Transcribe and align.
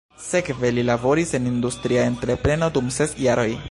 Sekve 0.27 0.71
li 0.77 0.85
laboris 0.87 1.35
en 1.41 1.47
industria 1.53 2.09
entrepreno 2.15 2.75
dum 2.79 2.93
ses 3.01 3.19
jaroj. 3.29 3.51